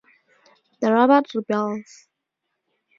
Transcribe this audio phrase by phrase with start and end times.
[0.79, 2.07] The robot rebels.